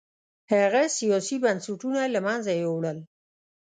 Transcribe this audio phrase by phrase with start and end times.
[0.51, 2.99] هغه سیاسي بنسټونه یې له منځه یووړل